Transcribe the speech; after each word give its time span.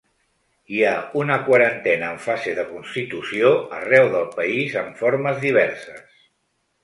Hi 0.75 0.79
ha 0.85 0.93
una 1.23 1.35
quarantena 1.49 2.07
en 2.13 2.15
fase 2.23 2.53
de 2.59 2.63
constitució 2.69 3.51
arreu 3.81 4.09
del 4.15 4.25
país 4.39 4.79
amb 4.83 4.99
formes 5.03 5.41
diverses. 5.47 6.19